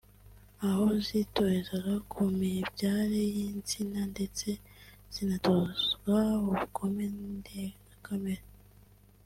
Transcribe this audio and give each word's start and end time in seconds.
aho 0.67 0.85
zitorezaga 1.07 1.93
ku 2.11 2.21
mibyare 2.39 3.21
y’insina 3.35 4.01
ndetse 4.13 4.47
zinatozwa 5.13 6.17
ubugome 6.47 7.03
ndengakamere 7.37 8.45